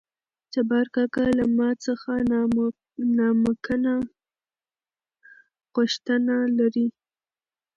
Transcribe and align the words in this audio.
جبار 0.53 0.85
کاکا 0.95 1.25
له 1.37 1.45
ما 1.57 1.69
څخه 1.85 2.11
نامکنه 3.17 3.93
غوښتنه 5.75 6.35
لري. 6.57 6.87